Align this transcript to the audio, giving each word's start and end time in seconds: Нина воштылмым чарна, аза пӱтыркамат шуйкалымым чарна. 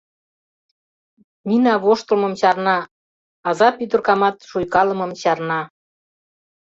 Нина 1.47 1.73
воштылмым 1.83 2.33
чарна, 2.39 2.77
аза 3.47 3.69
пӱтыркамат 3.77 4.35
шуйкалымым 4.49 5.11
чарна. 5.21 5.61